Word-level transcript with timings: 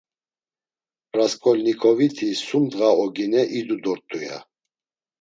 Rasǩolnikoviti 1.17 2.29
sum 2.45 2.63
ndğa 2.67 2.89
ogine 3.03 3.41
idu 3.59 3.77
dort̆u, 3.83 4.19
ya. 4.25 4.37